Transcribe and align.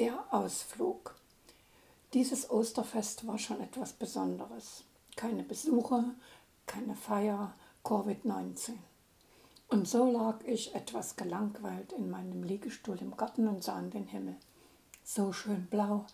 Der 0.00 0.24
Ausflug. 0.30 1.14
Dieses 2.14 2.48
Osterfest 2.50 3.26
war 3.26 3.36
schon 3.36 3.60
etwas 3.60 3.92
Besonderes. 3.92 4.84
Keine 5.14 5.42
Besucher, 5.42 6.14
keine 6.64 6.96
Feier, 6.96 7.52
Covid-19. 7.84 8.78
Und 9.68 9.86
so 9.86 10.10
lag 10.10 10.42
ich 10.46 10.74
etwas 10.74 11.16
gelangweilt 11.16 11.92
in 11.92 12.08
meinem 12.08 12.44
Liegestuhl 12.44 12.96
im 13.02 13.14
Garten 13.14 13.46
und 13.46 13.62
sah 13.62 13.78
in 13.78 13.90
den 13.90 14.06
Himmel. 14.06 14.36
So 15.04 15.34
schön 15.34 15.66
blau, 15.66 16.06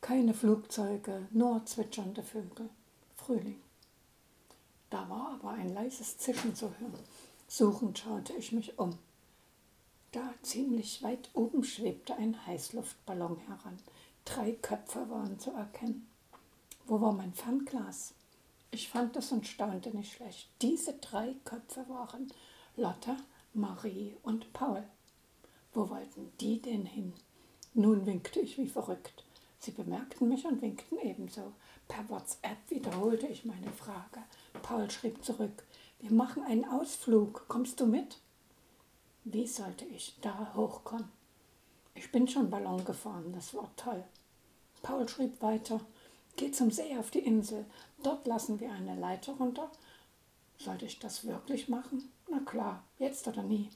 keine 0.00 0.32
Flugzeuge, 0.32 1.26
nur 1.32 1.66
zwitschernde 1.66 2.22
Vögel. 2.22 2.70
Frühling. 3.16 3.60
Da 4.88 5.10
war 5.10 5.32
aber 5.34 5.50
ein 5.50 5.74
leises 5.74 6.16
Zischen 6.16 6.54
zu 6.54 6.66
hören. 6.78 7.04
Suchend 7.48 7.98
schaute 7.98 8.34
ich 8.34 8.52
mich 8.52 8.78
um. 8.78 8.96
Da 10.16 10.32
ziemlich 10.40 11.02
weit 11.02 11.28
oben 11.34 11.62
schwebte 11.62 12.16
ein 12.16 12.46
Heißluftballon 12.46 13.36
heran. 13.36 13.76
Drei 14.24 14.52
Köpfe 14.52 15.10
waren 15.10 15.38
zu 15.38 15.50
erkennen. 15.50 16.08
Wo 16.86 17.02
war 17.02 17.12
mein 17.12 17.34
Fernglas? 17.34 18.14
Ich 18.70 18.88
fand 18.88 19.14
es 19.16 19.30
und 19.30 19.46
staunte 19.46 19.94
nicht 19.94 20.14
schlecht. 20.14 20.48
Diese 20.62 20.94
drei 20.94 21.34
Köpfe 21.44 21.86
waren 21.90 22.32
Lotte, 22.76 23.14
Marie 23.52 24.16
und 24.22 24.50
Paul. 24.54 24.84
Wo 25.74 25.90
wollten 25.90 26.32
die 26.40 26.62
denn 26.62 26.86
hin? 26.86 27.12
Nun 27.74 28.06
winkte 28.06 28.40
ich 28.40 28.56
wie 28.56 28.68
verrückt. 28.68 29.22
Sie 29.58 29.72
bemerkten 29.72 30.30
mich 30.30 30.46
und 30.46 30.62
winkten 30.62 30.96
ebenso. 30.96 31.52
Per 31.88 32.08
WhatsApp 32.08 32.56
wiederholte 32.70 33.26
ich 33.26 33.44
meine 33.44 33.70
Frage. 33.70 34.22
Paul 34.62 34.90
schrieb 34.90 35.22
zurück, 35.22 35.66
wir 36.00 36.10
machen 36.10 36.42
einen 36.42 36.64
Ausflug, 36.64 37.44
kommst 37.48 37.80
du 37.80 37.86
mit? 37.86 38.18
Wie 39.28 39.44
sollte 39.44 39.84
ich 39.86 40.14
da 40.20 40.52
hochkommen? 40.54 41.08
Ich 41.96 42.12
bin 42.12 42.28
schon 42.28 42.48
Ballon 42.48 42.84
gefahren, 42.84 43.32
das 43.32 43.54
war 43.54 43.68
toll. 43.74 44.04
Paul 44.82 45.08
schrieb 45.08 45.42
weiter, 45.42 45.80
geh 46.36 46.52
zum 46.52 46.70
See 46.70 46.96
auf 46.96 47.10
die 47.10 47.26
Insel, 47.26 47.64
dort 48.04 48.24
lassen 48.28 48.60
wir 48.60 48.70
eine 48.70 48.94
Leiter 48.94 49.32
runter. 49.32 49.68
Sollte 50.58 50.84
ich 50.84 51.00
das 51.00 51.26
wirklich 51.26 51.68
machen? 51.68 52.08
Na 52.30 52.38
klar, 52.38 52.84
jetzt 53.00 53.26
oder 53.26 53.42
nie. 53.42 53.68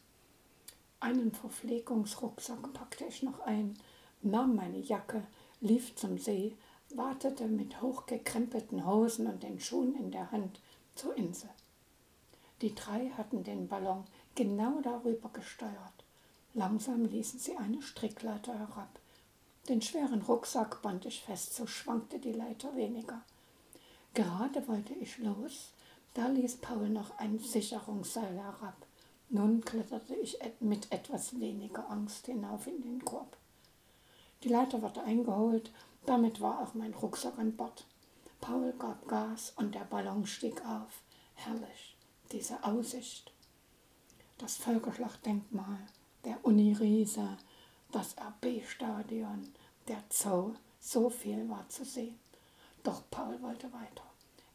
Einen 1.01 1.33
Verpflegungsrucksack 1.33 2.73
packte 2.73 3.07
ich 3.07 3.25
noch 3.25 3.41
ein, 3.41 3.77
nahm 4.23 4.55
meine 4.55 4.79
Jacke, 4.79 5.27
lief 5.61 5.97
zum 5.97 6.17
See, 6.19 6.55
wartete 6.95 7.49
mit 7.49 7.83
hochgekrempelten 7.83 8.87
Hosen 8.87 9.27
und 9.27 9.43
den 9.43 9.59
Schuhen 9.59 9.97
in 9.97 10.13
der 10.13 10.31
Hand 10.31 10.61
zur 10.95 11.17
Insel. 11.17 11.51
Die 12.63 12.73
drei 12.73 13.09
hatten 13.17 13.43
den 13.43 13.67
Ballon 13.67 14.05
genau 14.41 14.81
darüber 14.81 15.29
gesteuert. 15.35 16.05
Langsam 16.55 17.05
ließen 17.05 17.39
sie 17.39 17.59
eine 17.59 17.83
Strickleiter 17.83 18.59
herab. 18.59 18.99
Den 19.69 19.83
schweren 19.83 20.23
Rucksack 20.23 20.81
band 20.81 21.05
ich 21.05 21.21
fest, 21.21 21.55
so 21.55 21.67
schwankte 21.67 22.19
die 22.19 22.33
Leiter 22.33 22.75
weniger. 22.75 23.21
Gerade 24.15 24.67
wollte 24.67 24.95
ich 24.95 25.19
los, 25.19 25.73
da 26.15 26.29
ließ 26.29 26.57
Paul 26.57 26.89
noch 26.89 27.19
ein 27.19 27.39
Sicherungsseil 27.39 28.35
herab. 28.35 28.87
Nun 29.29 29.61
kletterte 29.61 30.15
ich 30.15 30.39
mit 30.59 30.91
etwas 30.91 31.39
weniger 31.39 31.91
Angst 31.91 32.25
hinauf 32.25 32.67
in 32.67 32.81
den 32.81 33.05
Korb. 33.05 33.37
Die 34.43 34.49
Leiter 34.49 34.81
wurde 34.81 35.03
eingeholt, 35.03 35.71
damit 36.07 36.41
war 36.41 36.61
auch 36.63 36.73
mein 36.73 36.95
Rucksack 36.95 37.39
an 37.39 37.55
Bord. 37.57 37.85
Paul 38.41 38.73
gab 38.79 39.07
Gas 39.07 39.53
und 39.57 39.75
der 39.75 39.85
Ballon 39.85 40.25
stieg 40.25 40.65
auf. 40.65 41.03
Herrlich, 41.35 41.95
diese 42.33 42.65
Aussicht. 42.65 43.35
Das 44.41 44.57
Völkerschlachtdenkmal, 44.57 45.87
der 46.25 46.43
Uniriese, 46.47 47.37
das 47.93 48.17
RB-Stadion, 48.17 49.53
der 49.87 50.03
Zoo, 50.09 50.55
so 50.81 51.11
viel 51.11 51.47
war 51.51 51.69
zu 51.69 51.85
sehen. 51.85 52.19
Doch 52.83 53.03
Paul 53.11 53.43
wollte 53.43 53.71
weiter. 53.71 54.05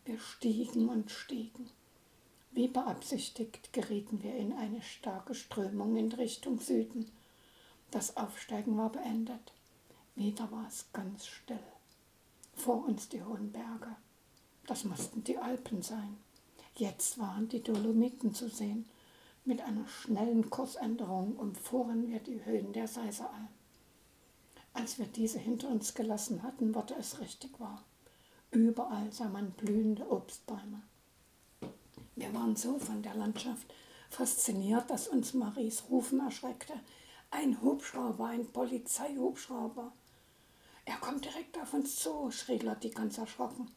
Wir 0.03 0.17
stiegen 0.17 0.89
und 0.89 1.11
stiegen. 1.11 1.69
Wie 2.51 2.67
beabsichtigt 2.67 3.73
gerieten 3.73 4.23
wir 4.23 4.35
in 4.35 4.53
eine 4.53 4.81
starke 4.81 5.35
Strömung 5.35 5.97
in 5.97 6.11
Richtung 6.11 6.59
Süden. 6.59 7.11
Das 7.91 8.17
Aufsteigen 8.17 8.75
war 8.79 8.91
beendet. 8.91 9.53
Wieder 10.15 10.51
war 10.51 10.65
es 10.67 10.87
ganz 10.93 11.27
still. 11.27 11.59
Vor 12.55 12.85
uns 12.85 13.07
die 13.07 13.21
hohen 13.21 13.51
Berge. 13.51 13.95
Das 14.65 14.83
mussten 14.83 15.23
die 15.23 15.37
Alpen 15.37 15.83
sein. 15.83 16.17
Jetzt 16.75 17.19
waren 17.19 17.47
die 17.49 17.61
Dolomiten 17.61 18.33
zu 18.33 18.49
sehen. 18.49 18.89
Mit 19.47 19.61
einer 19.61 19.87
schnellen 19.87 20.49
Kursänderung 20.49 21.35
umfuhren 21.35 22.07
wir 22.07 22.17
die 22.19 22.43
Höhen 22.43 22.73
der 22.73 22.87
Seiseralm. 22.87 23.47
Als 24.73 24.97
wir 24.97 25.05
diese 25.05 25.37
hinter 25.37 25.67
uns 25.67 25.93
gelassen 25.93 26.41
hatten, 26.41 26.73
wurde 26.73 26.95
es 26.95 27.19
richtig 27.19 27.59
wahr. 27.59 27.83
Überall 28.49 29.11
sah 29.11 29.29
man 29.29 29.51
blühende 29.51 30.09
Obstbäume. 30.09 30.81
Wir 32.15 32.33
waren 32.33 32.55
so 32.55 32.79
von 32.79 33.03
der 33.03 33.13
Landschaft 33.13 33.71
fasziniert, 34.09 34.89
dass 34.89 35.07
uns 35.09 35.35
Maries 35.35 35.83
Rufen 35.91 36.21
erschreckte. 36.21 36.73
Ein 37.29 37.61
Hubschrauber, 37.61 38.25
ein 38.25 38.47
Polizeihubschrauber. 38.47 39.91
Er 40.85 40.97
kommt 40.97 41.23
direkt 41.23 41.55
auf 41.59 41.71
uns 41.75 41.97
zu, 41.97 42.31
schrie 42.31 42.57
Lotti 42.57 42.89
ganz 42.89 43.19
erschrocken. 43.19 43.69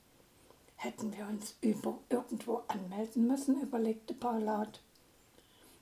Hätten 0.76 1.14
wir 1.14 1.26
uns 1.26 1.56
über 1.60 1.98
irgendwo 2.08 2.62
anmelden 2.68 3.26
müssen, 3.26 3.60
überlegte 3.60 4.14
Paul 4.14 4.44
laut. 4.44 4.80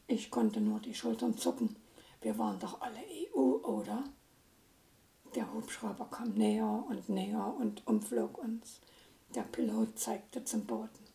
Ich 0.09 0.31
konnte 0.31 0.61
nur 0.61 0.79
die 0.81 0.95
Schultern 0.95 1.37
zucken. 1.37 1.75
Wir 2.21 2.39
waren 2.39 2.59
doch 2.61 2.81
alle 2.81 3.01
EU, 3.35 3.41
oder? 3.41 4.05
Der 5.35 5.53
Hubschrauber 5.53 6.07
kam 6.11 6.35
näher 6.35 6.85
und 6.89 7.09
näher 7.09 7.55
und 7.59 7.87
umflog 7.87 8.39
uns. 8.39 8.81
Der 9.35 9.43
Pilot 9.43 9.99
zeigte 9.99 10.45
zum 10.45 10.65
Boden. 10.65 11.07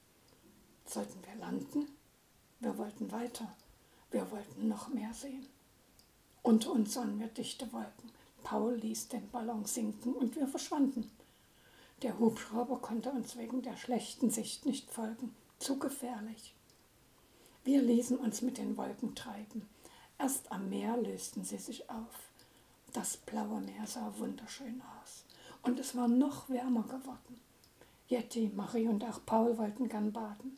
Sollten 0.85 1.23
wir 1.25 1.35
landen? 1.35 1.87
Wir 2.59 2.77
wollten 2.77 3.11
weiter. 3.11 3.55
Wir 4.11 4.29
wollten 4.29 4.67
noch 4.67 4.89
mehr 4.89 5.13
sehen. 5.13 5.47
Unter 6.43 6.71
uns 6.71 6.93
sahen 6.93 7.19
wir 7.19 7.27
dichte 7.27 7.71
Wolken. 7.71 8.11
Paul 8.43 8.75
ließ 8.75 9.07
den 9.07 9.29
Ballon 9.29 9.65
sinken 9.65 10.13
und 10.13 10.35
wir 10.35 10.47
verschwanden. 10.47 11.09
Der 12.01 12.19
Hubschrauber 12.19 12.79
konnte 12.79 13.11
uns 13.11 13.37
wegen 13.37 13.61
der 13.61 13.77
schlechten 13.77 14.31
Sicht 14.31 14.65
nicht 14.65 14.91
folgen. 14.91 15.33
Zu 15.59 15.79
gefährlich. 15.79 16.55
Wir 17.63 17.81
ließen 17.81 18.17
uns 18.17 18.41
mit 18.41 18.57
den 18.57 18.75
Wolken 18.75 19.13
treiben. 19.13 19.69
Erst 20.17 20.51
am 20.51 20.69
Meer 20.69 20.97
lösten 20.97 21.43
sie 21.43 21.57
sich 21.57 21.87
auf. 21.91 22.31
Das 22.91 23.17
blaue 23.17 23.61
Meer 23.61 23.85
sah 23.85 24.13
wunderschön 24.17 24.81
aus. 24.99 25.25
Und 25.61 25.79
es 25.79 25.95
war 25.95 26.07
noch 26.07 26.49
wärmer 26.49 26.83
geworden. 26.83 27.39
Jetty, 28.07 28.51
Marie 28.55 28.87
und 28.87 29.03
auch 29.03 29.19
Paul 29.25 29.57
wollten 29.59 29.87
gern 29.89 30.11
baden. 30.11 30.57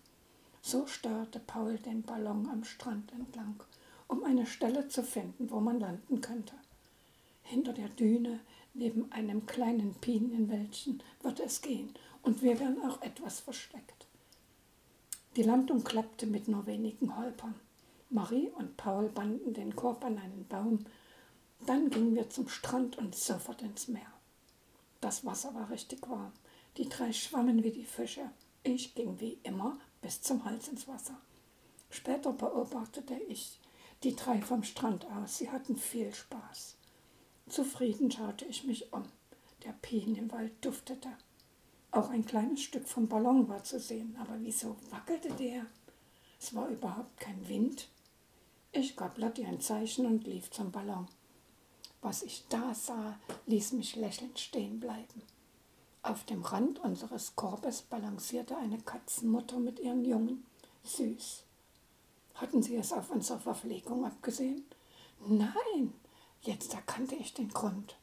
So 0.61 0.87
steuerte 0.87 1.39
Paul 1.39 1.77
den 1.77 2.03
Ballon 2.03 2.49
am 2.49 2.63
Strand 2.63 3.11
entlang, 3.11 3.61
um 4.07 4.23
eine 4.23 4.45
Stelle 4.45 4.87
zu 4.87 5.03
finden, 5.03 5.51
wo 5.51 5.59
man 5.59 5.81
landen 5.81 6.21
könnte. 6.21 6.55
Hinter 7.43 7.73
der 7.73 7.89
Düne, 7.89 8.39
neben 8.73 9.11
einem 9.11 9.45
kleinen 9.45 9.93
Pinienwäldchen, 9.95 11.03
wird 11.21 11.41
es 11.41 11.61
gehen 11.61 11.93
und 12.21 12.41
wir 12.41 12.59
werden 12.61 12.81
auch 12.89 13.01
etwas 13.01 13.41
versteckt. 13.41 14.02
Die 15.35 15.41
Landung 15.41 15.83
klappte 15.83 16.27
mit 16.27 16.47
nur 16.47 16.67
wenigen 16.67 17.17
Holpern. 17.17 17.55
Marie 18.11 18.49
und 18.49 18.77
Paul 18.77 19.09
banden 19.09 19.55
den 19.55 19.75
Korb 19.75 20.05
an 20.05 20.19
einen 20.19 20.45
Baum. 20.47 20.85
Dann 21.65 21.89
gingen 21.89 22.13
wir 22.13 22.29
zum 22.29 22.47
Strand 22.47 22.99
und 22.99 23.15
sofort 23.15 23.63
ins 23.63 23.87
Meer. 23.87 24.13
Das 25.01 25.25
Wasser 25.25 25.55
war 25.55 25.71
richtig 25.71 26.07
warm. 26.07 26.31
Die 26.77 26.87
drei 26.87 27.11
schwammen 27.11 27.63
wie 27.63 27.71
die 27.71 27.83
Fische. 27.85 28.29
Ich 28.61 28.93
ging 28.93 29.19
wie 29.19 29.39
immer 29.41 29.79
bis 30.03 30.21
zum 30.21 30.45
Hals 30.45 30.67
ins 30.67 30.87
Wasser. 30.87 31.17
Später 31.89 32.31
beobachtete 32.31 33.15
ich 33.27 33.59
die 34.03 34.15
drei 34.15 34.39
vom 34.39 34.61
Strand 34.61 35.05
aus. 35.05 35.39
Sie 35.39 35.49
hatten 35.49 35.77
viel 35.77 36.13
Spaß. 36.13 36.75
Zufrieden 37.49 38.11
schaute 38.11 38.45
ich 38.45 38.65
mich 38.65 38.93
um. 38.93 39.03
Der 39.65 39.73
Pinienwald 39.81 40.53
duftete. 40.63 41.09
Auch 41.93 42.09
ein 42.09 42.25
kleines 42.25 42.61
Stück 42.61 42.87
vom 42.87 43.07
Ballon 43.07 43.47
war 43.47 43.63
zu 43.63 43.79
sehen, 43.79 44.17
aber 44.19 44.35
wieso 44.39 44.75
wackelte 44.89 45.31
der? 45.33 45.65
Es 46.39 46.53
war 46.55 46.67
überhaupt 46.67 47.19
kein 47.19 47.47
Wind. 47.47 47.87
Ich 48.71 48.95
gab 48.95 49.17
Lotti 49.17 49.45
ein 49.45 49.61
Zeichen 49.61 50.05
und 50.05 50.25
lief 50.25 50.49
zum 50.49 50.71
Ballon. 50.71 51.07
Was 52.01 52.23
ich 52.23 52.45
da 52.49 52.73
sah, 52.73 53.19
ließ 53.45 53.73
mich 53.73 53.95
lächelnd 53.95 54.39
stehen 54.39 54.79
bleiben. 54.79 55.21
Auf 56.01 56.25
dem 56.25 56.41
Rand 56.41 56.79
unseres 56.79 57.35
Korbes 57.35 57.83
balancierte 57.83 58.57
eine 58.57 58.79
Katzenmutter 58.79 59.59
mit 59.59 59.79
ihren 59.79 60.03
Jungen. 60.03 60.45
Süß. 60.83 61.43
Hatten 62.33 62.61
Sie 62.63 62.75
es 62.75 62.91
auf 62.91 63.11
unsere 63.11 63.39
Verpflegung 63.39 64.03
abgesehen? 64.03 64.65
Nein, 65.25 65.93
Jetzt 66.43 66.73
erkannte 66.73 67.15
ich 67.15 67.33
den 67.33 67.47
Grund. 67.47 67.95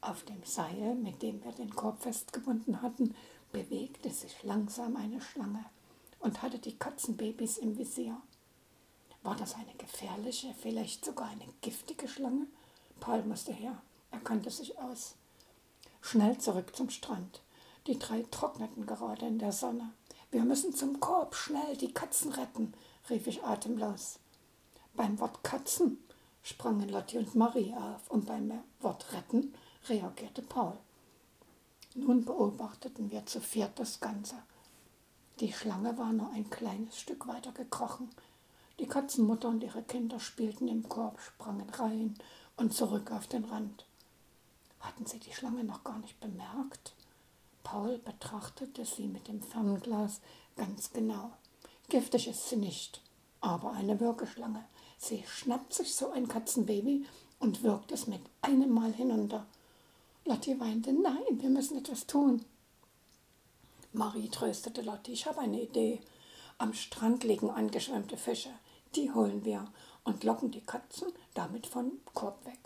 Auf 0.00 0.24
dem 0.24 0.42
Seil, 0.44 0.94
mit 0.94 1.22
dem 1.22 1.42
wir 1.44 1.52
den 1.52 1.74
Korb 1.74 2.02
festgebunden 2.02 2.82
hatten, 2.82 3.14
bewegte 3.52 4.10
sich 4.10 4.42
langsam 4.42 4.96
eine 4.96 5.20
Schlange 5.20 5.64
und 6.20 6.42
hatte 6.42 6.58
die 6.58 6.76
Katzenbabys 6.76 7.58
im 7.58 7.76
Visier. 7.78 8.20
War 9.22 9.36
das 9.36 9.54
eine 9.54 9.74
gefährliche, 9.78 10.54
vielleicht 10.60 11.04
sogar 11.04 11.28
eine 11.28 11.46
giftige 11.60 12.06
Schlange? 12.08 12.46
Paul 13.00 13.22
musste 13.24 13.52
her. 13.52 13.82
Er 14.10 14.20
kannte 14.20 14.50
sich 14.50 14.78
aus. 14.78 15.16
Schnell 16.00 16.38
zurück 16.38 16.76
zum 16.76 16.90
Strand. 16.90 17.42
Die 17.86 17.98
drei 17.98 18.24
trockneten 18.30 18.86
gerade 18.86 19.26
in 19.26 19.38
der 19.38 19.52
Sonne. 19.52 19.92
Wir 20.30 20.44
müssen 20.44 20.74
zum 20.74 21.00
Korb, 21.00 21.34
schnell 21.34 21.76
die 21.76 21.92
Katzen 21.92 22.32
retten, 22.32 22.74
rief 23.10 23.26
ich 23.26 23.44
atemlos. 23.44 24.18
Beim 24.94 25.18
Wort 25.18 25.42
Katzen 25.42 25.98
sprangen 26.42 26.88
Lotti 26.88 27.18
und 27.18 27.34
Marie 27.34 27.74
auf 27.74 28.08
und 28.10 28.26
beim 28.26 28.52
Wort 28.80 29.12
retten 29.12 29.54
reagierte 29.88 30.42
Paul. 30.42 30.76
Nun 31.94 32.24
beobachteten 32.24 33.10
wir 33.10 33.24
zu 33.26 33.40
viert 33.40 33.78
das 33.78 34.00
Ganze. 34.00 34.36
Die 35.40 35.52
Schlange 35.52 35.96
war 35.98 36.12
nur 36.12 36.30
ein 36.30 36.48
kleines 36.50 36.98
Stück 36.98 37.26
weiter 37.26 37.52
gekrochen. 37.52 38.10
Die 38.78 38.86
Katzenmutter 38.86 39.48
und 39.48 39.62
ihre 39.62 39.82
Kinder 39.82 40.20
spielten 40.20 40.68
im 40.68 40.88
Korb, 40.88 41.20
sprangen 41.20 41.68
rein 41.70 42.14
und 42.56 42.74
zurück 42.74 43.10
auf 43.10 43.26
den 43.26 43.44
Rand. 43.44 43.86
Hatten 44.80 45.06
sie 45.06 45.18
die 45.18 45.32
Schlange 45.32 45.64
noch 45.64 45.84
gar 45.84 45.98
nicht 45.98 46.20
bemerkt? 46.20 46.94
Paul 47.62 47.98
betrachtete 47.98 48.84
sie 48.84 49.08
mit 49.08 49.28
dem 49.28 49.42
Fernglas 49.42 50.20
ganz 50.54 50.92
genau. 50.92 51.32
Giftig 51.88 52.28
ist 52.28 52.48
sie 52.48 52.56
nicht, 52.56 53.02
aber 53.40 53.72
eine 53.72 53.98
Würgeschlange. 54.00 54.64
Sie 54.98 55.24
schnappt 55.26 55.74
sich 55.74 55.94
so 55.94 56.10
ein 56.10 56.28
Katzenbaby 56.28 57.06
und 57.38 57.62
wirkt 57.62 57.92
es 57.92 58.06
mit 58.06 58.20
einem 58.42 58.70
Mal 58.70 58.92
hinunter. 58.92 59.46
Lotti 60.26 60.58
weinte, 60.58 60.92
nein, 60.92 61.40
wir 61.40 61.50
müssen 61.50 61.78
etwas 61.78 62.04
tun. 62.08 62.44
Marie 63.92 64.28
tröstete 64.28 64.82
Lotti, 64.82 65.12
ich 65.12 65.24
habe 65.26 65.38
eine 65.38 65.62
Idee. 65.62 66.00
Am 66.58 66.74
Strand 66.74 67.22
liegen 67.22 67.48
angeschwemmte 67.48 68.16
Fische. 68.16 68.50
Die 68.96 69.12
holen 69.12 69.44
wir 69.44 69.72
und 70.02 70.24
locken 70.24 70.50
die 70.50 70.64
Katzen 70.64 71.12
damit 71.34 71.68
vom 71.68 71.92
Korb 72.12 72.44
weg. 72.44 72.58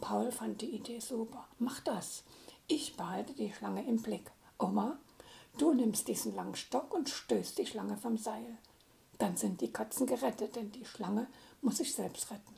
Paul 0.00 0.32
fand 0.32 0.62
die 0.62 0.74
Idee 0.74 0.98
super. 0.98 1.46
Mach 1.58 1.80
das. 1.80 2.24
Ich 2.68 2.96
behalte 2.96 3.34
die 3.34 3.52
Schlange 3.52 3.86
im 3.86 4.00
Blick. 4.00 4.30
Oma, 4.58 4.98
du 5.58 5.74
nimmst 5.74 6.08
diesen 6.08 6.34
langen 6.34 6.56
Stock 6.56 6.94
und 6.94 7.10
stößt 7.10 7.58
die 7.58 7.66
Schlange 7.66 7.98
vom 7.98 8.16
Seil. 8.16 8.56
Dann 9.18 9.36
sind 9.36 9.60
die 9.60 9.72
Katzen 9.72 10.06
gerettet, 10.06 10.56
denn 10.56 10.72
die 10.72 10.86
Schlange 10.86 11.26
muss 11.60 11.76
sich 11.76 11.92
selbst 11.94 12.30
retten. 12.30 12.56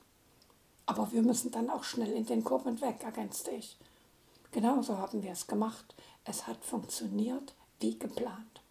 Aber 0.86 1.10
wir 1.10 1.22
müssen 1.22 1.50
dann 1.50 1.68
auch 1.68 1.82
schnell 1.82 2.12
in 2.12 2.26
den 2.26 2.44
Korb 2.44 2.64
und 2.64 2.80
weg, 2.80 3.02
ergänzte 3.02 3.50
ich. 3.50 3.76
Genauso 4.54 4.96
haben 4.98 5.24
wir 5.24 5.32
es 5.32 5.48
gemacht. 5.48 5.96
Es 6.22 6.46
hat 6.46 6.64
funktioniert 6.64 7.56
wie 7.80 7.98
geplant. 7.98 8.62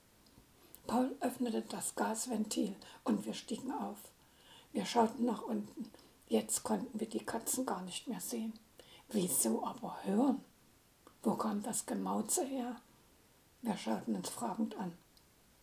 Paul 0.87 1.13
öffnete 1.19 1.61
das 1.63 1.93
Gasventil 1.95 2.73
und 3.03 3.25
wir 3.25 3.33
stiegen 3.33 3.69
auf. 3.69 3.97
Wir 4.71 4.85
schauten 4.85 5.25
nach 5.25 5.41
unten. 5.41 5.91
Jetzt 6.29 6.63
konnten 6.63 7.01
wir 7.01 7.09
die 7.09 7.25
Katzen 7.25 7.65
gar 7.65 7.81
nicht 7.81 8.07
mehr 8.07 8.21
sehen. 8.21 8.53
Wieso 9.09 9.65
aber 9.65 9.97
hören? 10.03 10.39
Wo 11.21 11.35
kam 11.35 11.61
das 11.63 11.85
Gemauze 11.85 12.45
her? 12.45 12.77
Wir 13.61 13.75
schauten 13.75 14.15
uns 14.15 14.29
fragend 14.29 14.77
an. 14.77 14.93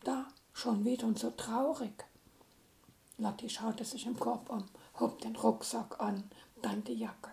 Da, 0.04 0.26
schon 0.52 0.84
wieder 0.84 1.06
und 1.06 1.18
so 1.18 1.30
traurig. 1.30 2.04
Lotti 3.16 3.48
schaute 3.48 3.86
sich 3.86 4.04
im 4.04 4.20
Korb 4.20 4.50
um, 4.50 4.66
hob 4.98 5.18
den 5.22 5.36
Rucksack 5.36 5.98
an, 5.98 6.30
dann 6.60 6.84
die 6.84 6.98
Jacke. 6.98 7.30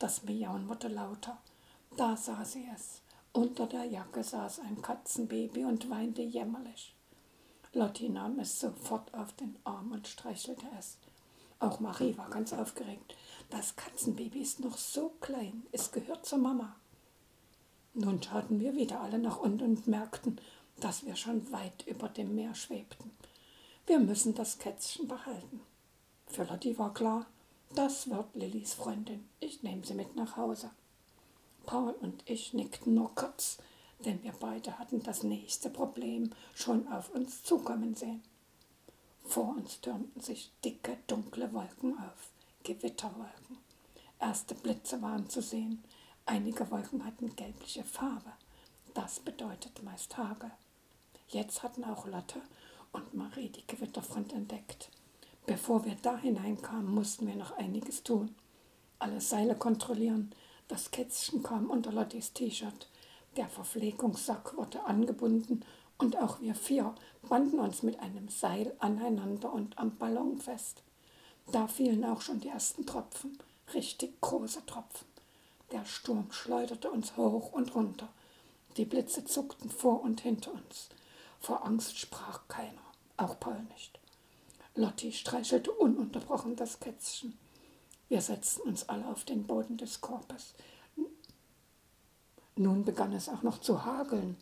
Das 0.00 0.24
Miauen 0.24 0.68
wurde 0.68 0.88
lauter. 0.88 1.38
Da 1.96 2.14
sah 2.14 2.44
sie 2.44 2.68
es. 2.74 3.00
Unter 3.32 3.66
der 3.66 3.84
Jacke 3.84 4.22
saß 4.22 4.60
ein 4.60 4.82
Katzenbaby 4.82 5.64
und 5.64 5.88
weinte 5.88 6.20
jämmerlich. 6.20 6.94
Lotti 7.72 8.10
nahm 8.10 8.38
es 8.38 8.60
sofort 8.60 9.14
auf 9.14 9.32
den 9.32 9.56
Arm 9.64 9.92
und 9.92 10.06
streichelte 10.06 10.66
es. 10.78 10.98
Auch 11.58 11.80
Marie 11.80 12.16
war 12.18 12.28
ganz 12.28 12.52
aufgeregt. 12.52 13.16
Das 13.48 13.76
Katzenbaby 13.76 14.40
ist 14.40 14.60
noch 14.60 14.76
so 14.76 15.10
klein, 15.20 15.62
es 15.72 15.90
gehört 15.90 16.26
zur 16.26 16.38
Mama. 16.38 16.76
Nun 17.94 18.22
schauten 18.22 18.60
wir 18.60 18.76
wieder 18.76 19.00
alle 19.00 19.18
nach 19.18 19.38
unten 19.38 19.64
und 19.64 19.86
merkten, 19.86 20.38
dass 20.80 21.06
wir 21.06 21.16
schon 21.16 21.50
weit 21.50 21.86
über 21.86 22.10
dem 22.10 22.34
Meer 22.34 22.54
schwebten. 22.54 23.10
Wir 23.86 24.00
müssen 24.00 24.34
das 24.34 24.58
Kätzchen 24.58 25.08
behalten. 25.08 25.62
Für 26.26 26.44
Lotti 26.44 26.76
war 26.78 26.92
klar, 26.92 27.24
das 27.74 28.10
wird 28.10 28.34
Lillys 28.34 28.74
Freundin. 28.74 29.26
Ich 29.40 29.62
nehme 29.62 29.84
sie 29.86 29.94
mit 29.94 30.14
nach 30.14 30.36
Hause. 30.36 30.70
Paul 31.66 31.92
und 32.00 32.22
ich 32.26 32.54
nickten 32.54 32.94
nur 32.94 33.14
kurz, 33.14 33.58
denn 34.04 34.22
wir 34.22 34.32
beide 34.38 34.78
hatten 34.78 35.02
das 35.02 35.22
nächste 35.22 35.68
Problem 35.68 36.30
schon 36.54 36.86
auf 36.88 37.10
uns 37.10 37.42
zukommen 37.42 37.94
sehen. 37.94 38.22
Vor 39.24 39.48
uns 39.48 39.80
türmten 39.80 40.20
sich 40.20 40.52
dicke, 40.64 40.96
dunkle 41.08 41.52
Wolken 41.52 41.98
auf, 41.98 42.30
Gewitterwolken. 42.62 43.58
Erste 44.20 44.54
Blitze 44.54 45.02
waren 45.02 45.28
zu 45.28 45.42
sehen, 45.42 45.82
einige 46.24 46.70
Wolken 46.70 47.04
hatten 47.04 47.34
gelbliche 47.34 47.84
Farbe. 47.84 48.32
Das 48.94 49.20
bedeutet 49.20 49.82
meist 49.82 50.16
Hagel. 50.16 50.52
Jetzt 51.28 51.62
hatten 51.62 51.84
auch 51.84 52.06
Lotte 52.06 52.40
und 52.92 53.14
Marie 53.14 53.48
die 53.48 53.66
Gewitterfront 53.66 54.32
entdeckt. 54.32 54.90
Bevor 55.44 55.84
wir 55.84 55.96
da 56.02 56.16
hineinkamen, 56.16 56.92
mussten 56.92 57.26
wir 57.26 57.36
noch 57.36 57.56
einiges 57.58 58.02
tun. 58.02 58.34
Alle 58.98 59.20
Seile 59.20 59.54
kontrollieren, 59.54 60.32
das 60.68 60.90
Kätzchen 60.90 61.42
kam 61.42 61.70
unter 61.70 61.92
Lottis 61.92 62.32
T-Shirt. 62.32 62.88
Der 63.36 63.48
Verpflegungssack 63.48 64.56
wurde 64.56 64.84
angebunden 64.84 65.64
und 65.98 66.16
auch 66.16 66.40
wir 66.40 66.54
vier 66.54 66.94
banden 67.28 67.60
uns 67.60 67.82
mit 67.82 68.00
einem 68.00 68.28
Seil 68.28 68.74
aneinander 68.80 69.52
und 69.52 69.78
am 69.78 69.96
Ballon 69.96 70.38
fest. 70.38 70.82
Da 71.52 71.68
fielen 71.68 72.04
auch 72.04 72.20
schon 72.20 72.40
die 72.40 72.48
ersten 72.48 72.84
Tropfen, 72.84 73.38
richtig 73.74 74.20
große 74.20 74.66
Tropfen. 74.66 75.06
Der 75.70 75.84
Sturm 75.84 76.32
schleuderte 76.32 76.90
uns 76.90 77.16
hoch 77.16 77.52
und 77.52 77.74
runter. 77.74 78.08
Die 78.76 78.84
Blitze 78.84 79.24
zuckten 79.24 79.70
vor 79.70 80.02
und 80.02 80.20
hinter 80.20 80.52
uns. 80.52 80.88
Vor 81.40 81.64
Angst 81.64 81.98
sprach 81.98 82.48
keiner, 82.48 82.82
auch 83.16 83.38
Paul 83.38 83.62
nicht. 83.72 83.98
Lotti 84.74 85.12
streichelte 85.12 85.70
ununterbrochen 85.70 86.56
das 86.56 86.80
Kätzchen. 86.80 87.38
Wir 88.08 88.20
setzten 88.20 88.68
uns 88.68 88.88
alle 88.88 89.06
auf 89.06 89.24
den 89.24 89.46
Boden 89.46 89.76
des 89.76 90.00
Korbes. 90.00 90.54
Nun 92.54 92.84
begann 92.84 93.12
es 93.12 93.28
auch 93.28 93.42
noch 93.42 93.58
zu 93.58 93.84
hageln. 93.84 94.36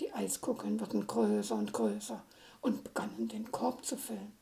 Die 0.00 0.12
Eiskugeln 0.12 0.80
wurden 0.80 1.06
größer 1.06 1.54
und 1.54 1.72
größer 1.72 2.22
und 2.60 2.82
begannen 2.82 3.28
den 3.28 3.52
Korb 3.52 3.84
zu 3.84 3.96
füllen. 3.96 4.32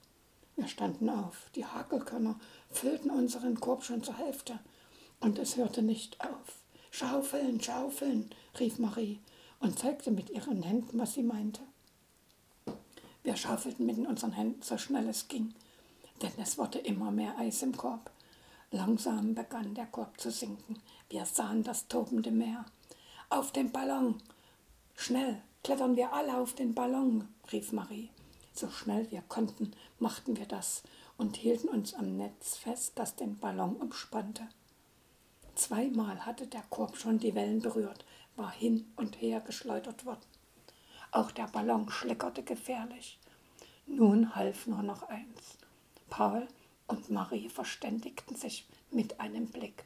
Wir 0.57 0.69
standen 0.69 1.11
auf. 1.11 1.51
Die 1.55 1.67
Hagelkörner 1.67 2.39
füllten 2.71 3.11
unseren 3.11 3.61
Korb 3.61 3.85
schon 3.85 4.03
zur 4.03 4.17
Hälfte. 4.17 4.59
Und 5.21 5.39
es 5.39 5.57
hörte 5.57 5.83
nicht 5.83 6.21
auf. 6.21 6.59
Schaufeln, 6.91 7.61
schaufeln, 7.61 8.31
rief 8.59 8.79
Marie 8.79 9.21
und 9.61 9.79
zeigte 9.79 10.11
mit 10.11 10.31
ihren 10.31 10.63
Händen, 10.63 10.99
was 10.99 11.15
sie 11.15 11.23
meinte. 11.23 11.61
Wir 13.23 13.37
schaufelten 13.37 13.87
mit 13.87 13.99
unseren 13.99 14.33
Händen 14.33 14.63
so 14.63 14.77
schnell 14.79 15.09
es 15.09 15.29
ging, 15.29 15.55
denn 16.23 16.33
es 16.39 16.59
wurde 16.59 16.79
immer 16.79 17.11
mehr 17.11 17.39
Eis 17.39 17.63
im 17.63 17.77
Korb. 17.77 18.11
Langsam 18.75 19.35
begann 19.35 19.75
der 19.75 19.85
Korb 19.85 20.19
zu 20.19 20.31
sinken. 20.31 20.81
Wir 21.11 21.27
sahen 21.27 21.63
das 21.63 21.89
tobende 21.89 22.31
Meer. 22.31 22.65
Auf 23.29 23.53
den 23.53 23.71
Ballon! 23.71 24.23
Schnell, 24.97 25.43
klettern 25.63 25.95
wir 25.95 26.15
alle 26.15 26.39
auf 26.39 26.55
den 26.55 26.75
Ballon, 26.75 27.29
rief 27.53 27.73
Marie. 27.73 28.09
So 28.55 28.71
schnell 28.71 29.11
wir 29.11 29.21
konnten, 29.29 29.73
machten 29.99 30.39
wir 30.39 30.47
das 30.47 30.83
und 31.19 31.37
hielten 31.37 31.69
uns 31.69 31.93
am 31.93 32.17
Netz 32.17 32.57
fest, 32.57 32.93
das 32.95 33.15
den 33.15 33.39
Ballon 33.39 33.77
umspannte. 33.77 34.49
Zweimal 35.55 36.25
hatte 36.25 36.47
der 36.47 36.63
Korb 36.71 36.97
schon 36.97 37.19
die 37.19 37.35
Wellen 37.35 37.61
berührt, 37.61 38.07
war 38.37 38.51
hin 38.51 38.91
und 38.97 39.21
her 39.21 39.41
geschleudert 39.41 40.07
worden. 40.07 40.25
Auch 41.11 41.31
der 41.31 41.47
Ballon 41.49 41.91
schlickerte 41.91 42.43
gefährlich. 42.43 43.19
Nun 43.87 44.35
half 44.35 44.67
nur 44.67 44.83
noch 44.83 45.03
eins. 45.03 45.59
Paul 46.09 46.49
und 46.87 47.11
Marie 47.11 47.49
verständigten 47.49 48.37
sich 48.37 48.67
mit 48.91 49.21
einem 49.21 49.47
Blick, 49.47 49.85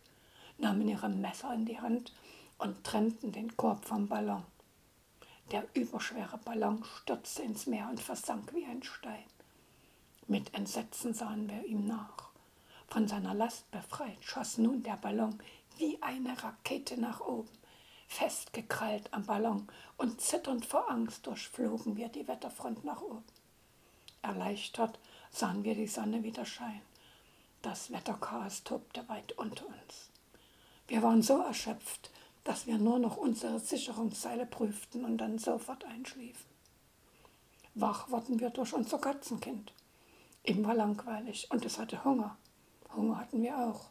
nahmen 0.58 0.88
ihre 0.88 1.08
Messer 1.08 1.52
in 1.54 1.64
die 1.64 1.80
Hand 1.80 2.12
und 2.58 2.84
trennten 2.84 3.32
den 3.32 3.56
Korb 3.56 3.84
vom 3.84 4.08
Ballon. 4.08 4.44
Der 5.52 5.64
überschwere 5.74 6.38
Ballon 6.38 6.84
stürzte 6.84 7.42
ins 7.42 7.66
Meer 7.66 7.88
und 7.88 8.00
versank 8.00 8.52
wie 8.54 8.64
ein 8.64 8.82
Stein. 8.82 9.24
Mit 10.26 10.52
Entsetzen 10.54 11.14
sahen 11.14 11.48
wir 11.48 11.64
ihm 11.64 11.86
nach. 11.86 12.30
Von 12.88 13.06
seiner 13.06 13.34
Last 13.34 13.70
befreit 13.70 14.18
schoss 14.22 14.58
nun 14.58 14.82
der 14.82 14.96
Ballon 14.96 15.38
wie 15.76 16.02
eine 16.02 16.42
Rakete 16.42 17.00
nach 17.00 17.20
oben, 17.20 17.50
festgekrallt 18.08 19.12
am 19.12 19.26
Ballon, 19.26 19.68
und 19.98 20.20
zitternd 20.20 20.64
vor 20.64 20.90
Angst 20.90 21.26
durchflogen 21.26 21.96
wir 21.96 22.08
die 22.08 22.26
Wetterfront 22.26 22.84
nach 22.84 23.02
oben. 23.02 23.24
Erleichtert 24.22 24.98
sahen 25.30 25.64
wir 25.64 25.74
die 25.74 25.86
Sonne 25.86 26.22
wieder 26.22 26.44
scheinen. 26.44 26.82
Das 27.62 27.90
Wetterchaos 27.90 28.62
tobte 28.64 29.08
weit 29.08 29.32
unter 29.32 29.66
uns. 29.66 30.10
Wir 30.88 31.02
waren 31.02 31.22
so 31.22 31.42
erschöpft, 31.42 32.10
dass 32.44 32.66
wir 32.66 32.78
nur 32.78 32.98
noch 32.98 33.16
unsere 33.16 33.58
Sicherungsseile 33.58 34.46
prüften 34.46 35.04
und 35.04 35.18
dann 35.18 35.38
sofort 35.38 35.84
einschliefen. 35.84 36.46
Wach 37.74 38.10
wurden 38.10 38.38
wir 38.40 38.50
durch 38.50 38.72
unser 38.72 38.98
Katzenkind. 38.98 39.72
Ihm 40.44 40.64
war 40.64 40.74
langweilig 40.74 41.50
und 41.50 41.64
es 41.64 41.78
hatte 41.78 42.04
Hunger. 42.04 42.36
Hunger 42.94 43.18
hatten 43.18 43.42
wir 43.42 43.58
auch. 43.58 43.90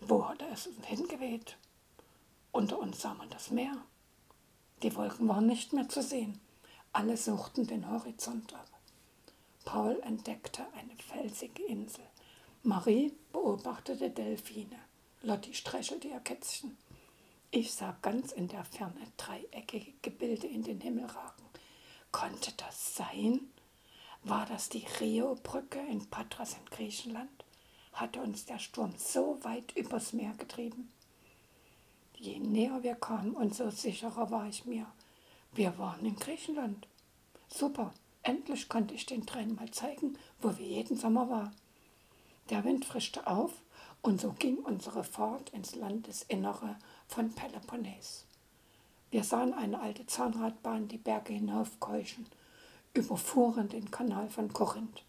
Wo 0.00 0.28
hatte 0.28 0.44
es 0.52 0.68
hingeweht? 0.84 1.56
Unter 2.52 2.78
uns 2.78 3.00
sah 3.00 3.14
man 3.14 3.30
das 3.30 3.50
Meer. 3.50 3.76
Die 4.82 4.94
Wolken 4.96 5.28
waren 5.28 5.46
nicht 5.46 5.72
mehr 5.72 5.88
zu 5.88 6.02
sehen. 6.02 6.40
Alle 6.92 7.16
suchten 7.16 7.66
den 7.66 7.88
Horizont 7.88 8.52
ab. 8.52 8.68
Paul 9.64 10.00
entdeckte 10.02 10.66
eine 10.74 10.96
felsige 10.96 11.62
Insel. 11.62 12.04
Marie 12.64 13.12
beobachtete 13.32 14.10
Delfine. 14.10 14.78
Lotti 15.22 15.54
streichelte 15.54 16.08
ihr 16.08 16.18
Kätzchen. 16.20 16.76
Ich 17.52 17.72
sah 17.72 17.96
ganz 18.02 18.32
in 18.32 18.48
der 18.48 18.64
Ferne 18.64 19.06
dreieckige 19.16 19.92
Gebilde 20.02 20.48
in 20.48 20.64
den 20.64 20.80
Himmel 20.80 21.06
ragen. 21.06 21.44
Konnte 22.10 22.52
das 22.56 22.96
sein? 22.96 23.52
War 24.24 24.46
das 24.46 24.68
die 24.68 24.86
Rio-Brücke 24.98 25.78
in 25.78 26.10
Patras 26.10 26.54
in 26.54 26.64
Griechenland? 26.66 27.44
Hatte 27.92 28.20
uns 28.20 28.46
der 28.46 28.58
Sturm 28.58 28.94
so 28.96 29.38
weit 29.42 29.76
übers 29.76 30.12
Meer 30.12 30.34
getrieben? 30.34 30.92
Je 32.16 32.38
näher 32.38 32.82
wir 32.82 32.96
kamen, 32.96 33.34
umso 33.34 33.70
sicherer 33.70 34.30
war 34.30 34.48
ich 34.48 34.64
mir. 34.64 34.86
Wir 35.52 35.76
waren 35.78 36.06
in 36.06 36.14
Griechenland. 36.14 36.86
Super, 37.48 37.92
endlich 38.22 38.68
konnte 38.68 38.94
ich 38.94 39.06
den 39.06 39.26
Tränen 39.26 39.56
mal 39.56 39.70
zeigen, 39.72 40.16
wo 40.40 40.56
wir 40.56 40.66
jeden 40.66 40.96
Sommer 40.96 41.28
waren. 41.28 41.54
Der 42.50 42.64
Wind 42.64 42.84
frischte 42.84 43.26
auf 43.26 43.52
und 44.00 44.20
so 44.20 44.32
ging 44.32 44.58
unsere 44.58 45.02
Fahrt 45.02 45.50
ins 45.50 45.74
Landesinnere 45.74 46.76
von 47.08 47.32
Peloponnes. 47.32 48.26
Wir 49.10 49.24
sahen 49.24 49.52
eine 49.52 49.80
alte 49.80 50.06
Zahnradbahn 50.06 50.86
die 50.86 50.98
Berge 50.98 51.32
hinaufkeuchen, 51.32 52.26
überfuhren 52.94 53.68
den 53.68 53.90
Kanal 53.90 54.30
von 54.30 54.52
Korinth. 54.52 55.02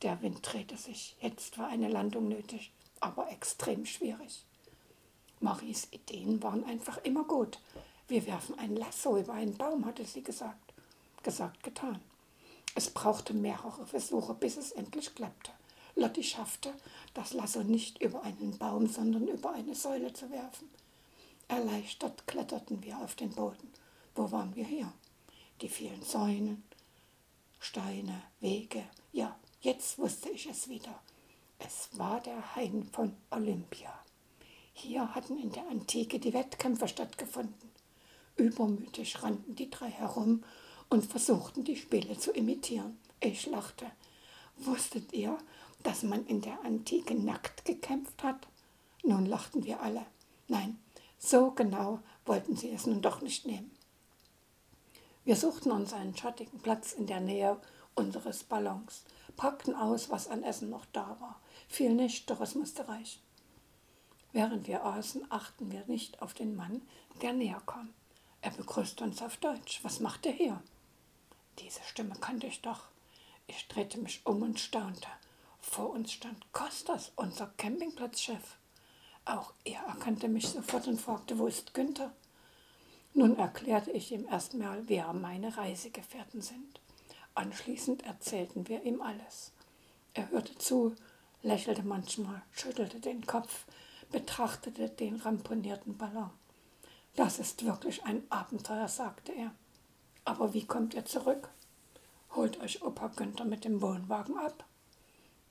Der 0.00 0.22
Wind 0.22 0.40
drehte 0.42 0.78
sich, 0.78 1.16
jetzt 1.20 1.58
war 1.58 1.68
eine 1.68 1.88
Landung 1.88 2.28
nötig, 2.28 2.72
aber 3.00 3.30
extrem 3.30 3.84
schwierig. 3.84 4.44
Maries 5.40 5.88
Ideen 5.90 6.42
waren 6.42 6.64
einfach 6.64 6.96
immer 7.04 7.24
gut. 7.24 7.58
Wir 8.08 8.26
werfen 8.26 8.58
ein 8.58 8.76
Lasso 8.76 9.18
über 9.18 9.32
einen 9.32 9.56
Baum, 9.56 9.84
hatte 9.84 10.04
sie 10.04 10.22
gesagt. 10.22 10.72
Gesagt, 11.22 11.62
getan. 11.62 12.00
Es 12.74 12.90
brauchte 12.90 13.34
mehrere 13.34 13.86
Versuche, 13.86 14.34
bis 14.34 14.56
es 14.56 14.72
endlich 14.72 15.14
klappte. 15.14 15.50
Lotti 15.96 16.22
schaffte, 16.22 16.74
das 17.14 17.32
Lasso 17.32 17.62
nicht 17.62 18.00
über 18.02 18.22
einen 18.22 18.58
Baum, 18.58 18.86
sondern 18.86 19.26
über 19.26 19.52
eine 19.52 19.74
Säule 19.74 20.12
zu 20.12 20.30
werfen. 20.30 20.68
Erleichtert 21.48 22.26
kletterten 22.26 22.82
wir 22.82 22.98
auf 22.98 23.14
den 23.14 23.30
Boden. 23.30 23.72
Wo 24.14 24.30
waren 24.30 24.54
wir 24.54 24.64
hier? 24.64 24.92
Die 25.62 25.68
vielen 25.68 26.02
Säulen, 26.02 26.62
Steine, 27.58 28.22
Wege. 28.40 28.84
Ja, 29.12 29.36
jetzt 29.62 29.98
wusste 29.98 30.28
ich 30.28 30.46
es 30.46 30.68
wieder. 30.68 31.00
Es 31.58 31.88
war 31.92 32.20
der 32.20 32.54
Hain 32.54 32.84
von 32.92 33.16
Olympia. 33.30 33.92
Hier 34.74 35.14
hatten 35.14 35.38
in 35.38 35.50
der 35.50 35.66
Antike 35.68 36.18
die 36.18 36.34
Wettkämpfe 36.34 36.86
stattgefunden. 36.86 37.65
Übermütig 38.36 39.22
rannten 39.22 39.54
die 39.54 39.70
drei 39.70 39.90
herum 39.90 40.44
und 40.88 41.06
versuchten 41.06 41.64
die 41.64 41.76
Spiele 41.76 42.18
zu 42.18 42.32
imitieren. 42.32 42.98
Ich 43.20 43.46
lachte. 43.46 43.86
Wusstet 44.58 45.12
ihr, 45.12 45.36
dass 45.82 46.02
man 46.02 46.26
in 46.26 46.40
der 46.42 46.64
Antike 46.64 47.14
nackt 47.14 47.64
gekämpft 47.64 48.22
hat? 48.22 48.46
Nun 49.02 49.26
lachten 49.26 49.64
wir 49.64 49.80
alle. 49.80 50.04
Nein, 50.48 50.78
so 51.18 51.50
genau 51.50 52.00
wollten 52.24 52.56
sie 52.56 52.70
es 52.70 52.86
nun 52.86 53.02
doch 53.02 53.20
nicht 53.20 53.46
nehmen. 53.46 53.70
Wir 55.24 55.36
suchten 55.36 55.70
uns 55.70 55.92
einen 55.92 56.16
schattigen 56.16 56.60
Platz 56.60 56.92
in 56.92 57.06
der 57.06 57.20
Nähe 57.20 57.60
unseres 57.94 58.44
Ballons, 58.44 59.04
packten 59.36 59.74
aus, 59.74 60.10
was 60.10 60.28
an 60.28 60.42
Essen 60.42 60.70
noch 60.70 60.84
da 60.92 61.16
war. 61.20 61.40
Viel 61.68 61.94
nicht, 61.94 62.30
doch 62.30 62.40
es 62.40 62.54
musste 62.54 62.86
reichen. 62.86 63.20
Während 64.32 64.68
wir 64.68 64.84
aßen, 64.84 65.26
achten 65.30 65.72
wir 65.72 65.84
nicht 65.86 66.22
auf 66.22 66.34
den 66.34 66.54
Mann, 66.54 66.82
der 67.22 67.32
näher 67.32 67.62
kam. 67.66 67.88
Er 68.42 68.50
begrüßte 68.50 69.04
uns 69.04 69.22
auf 69.22 69.36
Deutsch. 69.38 69.80
Was 69.82 70.00
macht 70.00 70.26
er 70.26 70.32
hier? 70.32 70.62
Diese 71.58 71.82
Stimme 71.82 72.14
kannte 72.20 72.46
ich 72.46 72.62
doch. 72.62 72.84
Ich 73.46 73.68
drehte 73.68 73.98
mich 73.98 74.20
um 74.24 74.42
und 74.42 74.60
staunte. 74.60 75.08
Vor 75.60 75.90
uns 75.90 76.12
stand 76.12 76.52
Kostas, 76.52 77.12
unser 77.16 77.46
Campingplatzchef. 77.56 78.56
Auch 79.24 79.52
er 79.64 79.80
erkannte 79.82 80.28
mich 80.28 80.48
sofort 80.48 80.86
und 80.86 81.00
fragte, 81.00 81.38
wo 81.38 81.46
ist 81.46 81.74
Günther? 81.74 82.12
Nun 83.14 83.36
erklärte 83.38 83.90
ich 83.90 84.12
ihm 84.12 84.26
erstmal, 84.26 84.88
wer 84.88 85.12
meine 85.12 85.56
Reisegefährten 85.56 86.42
sind. 86.42 86.80
Anschließend 87.34 88.04
erzählten 88.04 88.68
wir 88.68 88.82
ihm 88.84 89.00
alles. 89.00 89.52
Er 90.14 90.30
hörte 90.30 90.56
zu, 90.58 90.94
lächelte 91.42 91.82
manchmal, 91.82 92.42
schüttelte 92.52 93.00
den 93.00 93.26
Kopf, 93.26 93.64
betrachtete 94.10 94.88
den 94.88 95.16
ramponierten 95.16 95.96
Ballon. 95.96 96.30
Das 97.16 97.38
ist 97.38 97.64
wirklich 97.64 98.04
ein 98.04 98.22
Abenteuer, 98.30 98.88
sagte 98.88 99.32
er. 99.32 99.50
Aber 100.26 100.52
wie 100.52 100.66
kommt 100.66 100.92
ihr 100.92 101.06
zurück? 101.06 101.48
Holt 102.34 102.60
euch 102.60 102.82
Opa 102.82 103.08
Günther 103.08 103.46
mit 103.46 103.64
dem 103.64 103.80
Wohnwagen 103.80 104.36
ab? 104.36 104.66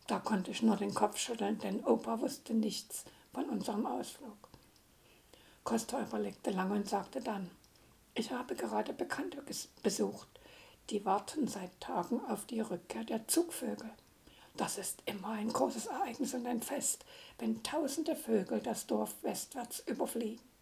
Da 0.05 0.19
konnte 0.19 0.51
ich 0.51 0.61
nur 0.61 0.77
den 0.77 0.93
Kopf 0.93 1.17
schütteln, 1.17 1.57
denn 1.57 1.83
Opa 1.83 2.21
wusste 2.21 2.53
nichts 2.53 3.05
von 3.33 3.49
unserem 3.49 3.87
Ausflug. 3.87 4.37
Costa 5.63 5.99
überlegte 6.03 6.51
lange 6.51 6.75
und 6.75 6.87
sagte 6.87 7.19
dann, 7.19 7.49
ich 8.13 8.31
habe 8.31 8.55
gerade 8.55 8.93
Bekannte 8.93 9.43
besucht, 9.81 10.27
die 10.91 11.03
warten 11.03 11.47
seit 11.47 11.81
Tagen 11.81 12.23
auf 12.25 12.45
die 12.45 12.61
Rückkehr 12.61 13.05
der 13.05 13.27
Zugvögel. 13.27 13.89
Das 14.55 14.77
ist 14.77 15.01
immer 15.07 15.29
ein 15.29 15.51
großes 15.51 15.87
Ereignis 15.87 16.35
und 16.35 16.45
ein 16.45 16.61
Fest, 16.61 17.05
wenn 17.39 17.63
tausende 17.63 18.15
Vögel 18.15 18.61
das 18.61 18.85
Dorf 18.85 19.15
westwärts 19.23 19.79
überfliegen. 19.87 20.54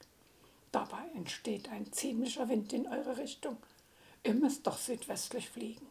Dabei 0.74 1.08
entsteht 1.14 1.70
ein 1.70 1.94
ziemlicher 1.94 2.50
Wind 2.50 2.74
in 2.74 2.88
eure 2.88 3.18
Richtung. 3.18 3.58
Ihr 4.24 4.34
müsst 4.34 4.66
doch 4.66 4.80
südwestlich 4.80 5.48
fliegen. 5.48 5.86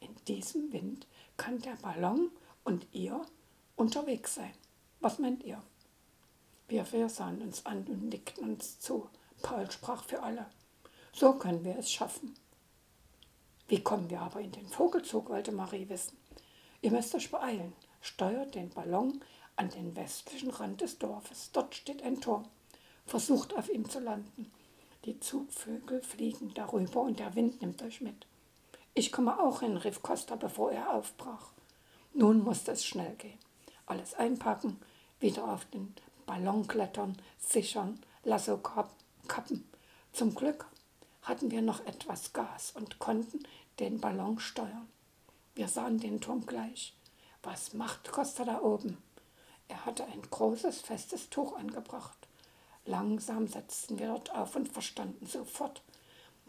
In 0.00 0.16
diesem 0.26 0.72
Wind 0.72 1.06
kann 1.36 1.60
der 1.60 1.76
Ballon 1.82 2.30
und 2.64 2.86
ihr 2.92 3.20
unterwegs 3.76 4.36
sein. 4.36 4.54
Was 5.00 5.18
meint 5.18 5.44
ihr? 5.44 5.62
Wir 6.66 6.86
vier 6.86 7.10
sahen 7.10 7.42
uns 7.42 7.66
an 7.66 7.84
und 7.84 8.08
nickten 8.08 8.44
uns 8.48 8.80
zu. 8.80 9.10
Paul 9.42 9.70
sprach 9.70 10.02
für 10.02 10.22
alle. 10.22 10.46
So 11.12 11.34
können 11.34 11.62
wir 11.62 11.76
es 11.76 11.92
schaffen. 11.92 12.34
Wie 13.68 13.82
kommen 13.82 14.08
wir 14.08 14.22
aber 14.22 14.40
in 14.40 14.52
den 14.52 14.66
Vogelzug, 14.66 15.28
wollte 15.28 15.52
Marie 15.52 15.90
wissen. 15.90 16.16
Ihr 16.80 16.90
müsst 16.90 17.14
euch 17.14 17.30
beeilen. 17.30 17.74
Steuert 18.00 18.54
den 18.54 18.70
Ballon 18.70 19.22
an 19.56 19.68
den 19.68 19.94
westlichen 19.94 20.50
Rand 20.50 20.80
des 20.80 20.98
Dorfes. 20.98 21.50
Dort 21.52 21.74
steht 21.74 22.02
ein 22.02 22.22
Turm. 22.22 22.48
Versucht 23.06 23.54
auf 23.56 23.68
ihm 23.68 23.88
zu 23.88 24.00
landen. 24.00 24.52
Die 25.04 25.20
Zugvögel 25.20 26.02
fliegen 26.02 26.52
darüber 26.54 27.02
und 27.02 27.20
der 27.20 27.34
Wind 27.36 27.62
nimmt 27.62 27.82
euch 27.82 28.00
mit. 28.00 28.26
Ich 28.94 29.12
komme 29.12 29.38
auch 29.38 29.60
hin, 29.60 29.76
rief 29.76 30.02
Costa, 30.02 30.36
bevor 30.36 30.72
er 30.72 30.92
aufbrach. 30.92 31.52
Nun 32.12 32.42
musste 32.42 32.72
es 32.72 32.84
schnell 32.84 33.14
gehen. 33.16 33.38
Alles 33.86 34.14
einpacken, 34.14 34.80
wieder 35.20 35.46
auf 35.48 35.64
den 35.66 35.94
Ballon 36.26 36.66
klettern, 36.66 37.16
sichern, 37.38 38.00
Lasso 38.24 38.58
kappen. 38.58 39.70
Zum 40.12 40.34
Glück 40.34 40.66
hatten 41.22 41.50
wir 41.50 41.62
noch 41.62 41.84
etwas 41.86 42.32
Gas 42.32 42.72
und 42.74 42.98
konnten 42.98 43.46
den 43.78 44.00
Ballon 44.00 44.40
steuern. 44.40 44.88
Wir 45.54 45.68
sahen 45.68 46.00
den 46.00 46.20
Turm 46.20 46.44
gleich. 46.46 46.94
Was 47.42 47.74
macht 47.74 48.10
Costa 48.10 48.44
da 48.44 48.60
oben? 48.60 48.98
Er 49.68 49.84
hatte 49.84 50.04
ein 50.06 50.22
großes, 50.22 50.80
festes 50.80 51.30
Tuch 51.30 51.56
angebracht. 51.56 52.25
Langsam 52.86 53.48
setzten 53.48 53.98
wir 53.98 54.06
dort 54.06 54.32
auf 54.34 54.54
und 54.54 54.68
verstanden 54.72 55.26
sofort. 55.26 55.82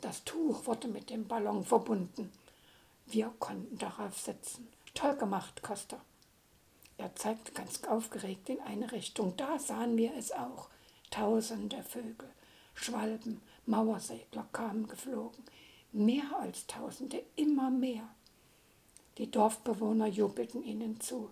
Das 0.01 0.23
Tuch 0.23 0.67
wurde 0.67 0.87
mit 0.87 1.09
dem 1.09 1.27
Ballon 1.27 1.65
verbunden. 1.65 2.31
Wir 3.07 3.33
konnten 3.39 3.77
darauf 3.79 4.17
sitzen. 4.19 4.67
Toll 4.93 5.15
gemacht, 5.15 5.63
Costa. 5.63 5.99
Er 6.97 7.15
zeigte 7.15 7.51
ganz 7.51 7.83
aufgeregt 7.85 8.49
in 8.49 8.59
eine 8.61 8.91
Richtung. 8.91 9.35
Da 9.37 9.57
sahen 9.57 9.97
wir 9.97 10.15
es 10.15 10.31
auch. 10.31 10.69
Tausende 11.09 11.81
Vögel, 11.83 12.29
Schwalben, 12.75 13.41
Mauersegler 13.65 14.47
kamen 14.51 14.87
geflogen. 14.87 15.43
Mehr 15.91 16.37
als 16.39 16.67
Tausende, 16.67 17.23
immer 17.35 17.71
mehr. 17.71 18.07
Die 19.17 19.31
Dorfbewohner 19.31 20.07
jubelten 20.07 20.63
ihnen 20.63 20.99
zu. 20.99 21.31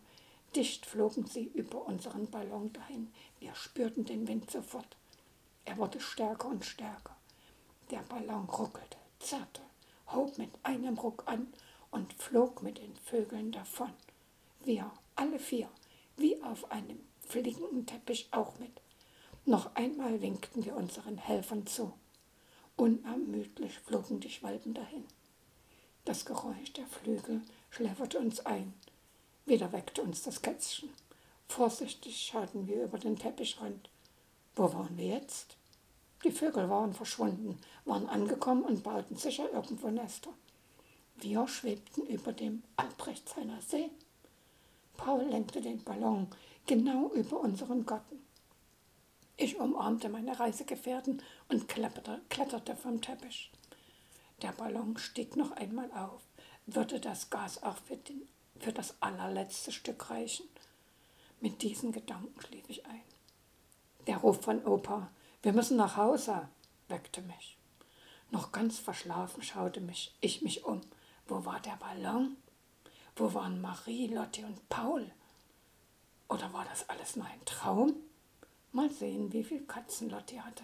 Dicht 0.55 0.85
flogen 0.85 1.25
sie 1.25 1.51
über 1.53 1.85
unseren 1.85 2.29
Ballon 2.31 2.71
dahin. 2.71 3.11
Wir 3.39 3.53
spürten 3.55 4.05
den 4.05 4.25
Wind 4.27 4.49
sofort. 4.49 4.95
Er 5.65 5.77
wurde 5.77 5.99
stärker 5.99 6.47
und 6.47 6.63
stärker. 6.63 7.15
Der 7.91 7.99
Ballon 7.99 8.45
ruckelte, 8.45 8.97
zerrte, 9.19 9.61
hob 10.13 10.37
mit 10.37 10.51
einem 10.63 10.97
Ruck 10.97 11.23
an 11.25 11.47
und 11.91 12.13
flog 12.13 12.63
mit 12.63 12.77
den 12.77 12.95
Vögeln 12.95 13.51
davon. 13.51 13.91
Wir 14.63 14.91
alle 15.15 15.39
vier, 15.39 15.69
wie 16.15 16.41
auf 16.41 16.71
einem 16.71 16.99
fliegenden 17.19 17.85
Teppich 17.85 18.29
auch 18.31 18.57
mit. 18.57 18.81
Noch 19.45 19.75
einmal 19.75 20.21
winkten 20.21 20.63
wir 20.63 20.75
unseren 20.75 21.17
Helfern 21.17 21.67
zu. 21.67 21.93
Unermüdlich 22.77 23.77
flogen 23.79 24.21
die 24.21 24.29
Schwalben 24.29 24.73
dahin. 24.73 25.05
Das 26.05 26.25
Geräusch 26.25 26.71
der 26.73 26.87
Flügel 26.87 27.41
schläferte 27.69 28.19
uns 28.19 28.45
ein. 28.45 28.73
Wieder 29.45 29.71
weckte 29.71 30.01
uns 30.01 30.23
das 30.23 30.41
Kätzchen. 30.41 30.89
Vorsichtig 31.47 32.19
schauten 32.19 32.67
wir 32.67 32.83
über 32.83 32.97
den 32.97 33.15
Teppichrand. 33.15 33.89
Wo 34.55 34.73
waren 34.73 34.97
wir 34.97 35.05
jetzt? 35.05 35.57
Die 36.23 36.31
Vögel 36.31 36.67
waren 36.69 36.93
verschwunden, 36.93 37.59
waren 37.85 38.07
angekommen 38.07 38.63
und 38.63 38.83
bauten 38.83 39.15
sicher 39.15 39.51
irgendwo 39.51 39.89
Nester. 39.89 40.33
Wir 41.17 41.47
schwebten 41.47 42.07
über 42.07 42.33
dem 42.33 42.63
Albrechtsheimer 42.75 43.61
See. 43.61 43.91
Paul 44.97 45.23
lenkte 45.25 45.61
den 45.61 45.83
Ballon 45.83 46.27
genau 46.65 47.11
über 47.11 47.39
unseren 47.39 47.85
Garten. 47.85 48.25
Ich 49.37 49.59
umarmte 49.59 50.09
meine 50.09 50.39
Reisegefährten 50.39 51.21
und 51.49 51.67
kletterte 51.67 52.75
vom 52.75 53.01
Teppich. 53.01 53.51
Der 54.41 54.53
Ballon 54.53 54.97
stieg 54.97 55.35
noch 55.35 55.51
einmal 55.51 55.91
auf. 55.91 56.23
Würde 56.65 56.99
das 56.99 57.29
Gas 57.29 57.61
auch 57.61 57.77
für, 57.77 57.97
den, 57.97 58.27
für 58.59 58.73
das 58.73 59.01
allerletzte 59.01 59.71
Stück 59.71 60.09
reichen? 60.09 60.47
Mit 61.41 61.61
diesen 61.61 61.91
Gedanken 61.91 62.39
schlief 62.41 62.65
ich 62.69 62.85
ein. 62.85 63.03
Der 64.07 64.17
Ruf 64.17 64.41
von 64.41 64.63
Opa, 64.65 65.09
wir 65.41 65.53
müssen 65.53 65.77
nach 65.77 65.97
Hause, 65.97 66.47
weckte 66.87 67.21
mich. 67.21 67.57
Noch 68.31 68.51
ganz 68.51 68.79
verschlafen 68.79 69.43
schaute 69.43 69.81
mich, 69.81 70.13
ich 70.21 70.41
mich 70.41 70.65
um. 70.65 70.81
Wo 71.27 71.45
war 71.45 71.59
der 71.59 71.75
Ballon? 71.77 72.37
Wo 73.15 73.33
waren 73.33 73.61
Marie, 73.61 74.07
Lotte 74.07 74.45
und 74.45 74.67
Paul? 74.69 75.09
Oder 76.27 76.51
war 76.53 76.65
das 76.65 76.89
alles 76.89 77.15
nur 77.15 77.25
ein 77.25 77.45
Traum? 77.45 77.95
Mal 78.71 78.89
sehen, 78.89 79.31
wie 79.31 79.43
viel 79.43 79.65
Katzen 79.65 80.09
Lotti 80.09 80.37
hatte. 80.37 80.63